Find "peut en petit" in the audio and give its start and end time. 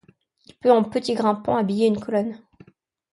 0.55-1.13